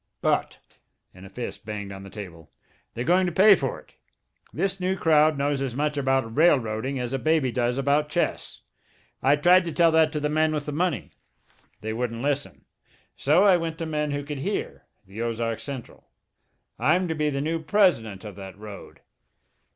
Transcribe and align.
But" 0.23 0.57
and 1.13 1.27
a 1.27 1.29
fist 1.29 1.63
banged 1.63 1.91
on 1.91 2.01
the 2.01 2.09
table 2.09 2.49
"they're 2.95 3.03
going 3.03 3.27
to 3.27 3.31
pay 3.31 3.53
for 3.53 3.79
it! 3.79 3.97
This 4.51 4.79
new 4.79 4.95
crowd 4.95 5.37
knows 5.37 5.61
as 5.61 5.75
much 5.75 5.95
about 5.95 6.35
railroading 6.35 6.97
as 6.97 7.13
a 7.13 7.19
baby 7.19 7.51
does 7.51 7.77
about 7.77 8.09
chess. 8.09 8.61
I 9.21 9.35
tried 9.35 9.63
to 9.65 9.71
tell 9.71 9.91
that 9.91 10.11
to 10.13 10.19
the 10.19 10.27
men 10.27 10.53
with 10.55 10.65
the 10.65 10.71
money. 10.71 11.11
They 11.81 11.93
wouldn't 11.93 12.23
listen. 12.23 12.65
So 13.15 13.43
I 13.43 13.57
went 13.57 13.77
to 13.77 13.85
men 13.85 14.09
who 14.09 14.23
could 14.23 14.39
hear, 14.39 14.87
the 15.05 15.21
Ozark 15.21 15.59
Central. 15.59 16.09
I'm 16.79 17.07
to 17.07 17.13
be 17.13 17.29
the 17.29 17.39
new 17.39 17.61
president 17.61 18.25
of 18.25 18.35
that 18.37 18.57
road." 18.57 19.01